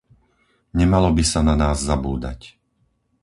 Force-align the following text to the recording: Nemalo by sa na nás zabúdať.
Nemalo 0.77 1.09
by 1.15 1.21
sa 1.31 1.39
na 1.45 1.53
nás 1.61 1.79
zabúdať. 1.89 2.41